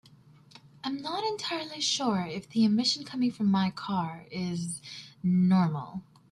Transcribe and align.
I'm 0.83 0.99
not 1.03 1.23
entirely 1.23 1.79
sure 1.79 2.25
if 2.25 2.49
the 2.49 2.65
emission 2.65 3.03
coming 3.03 3.29
from 3.31 3.51
my 3.51 3.69
car 3.69 4.25
is 4.31 4.81
normal. 5.21 6.01